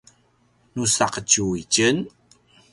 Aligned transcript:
nu 0.73 0.83
saqetju 0.95 1.45
itjen 1.61 1.97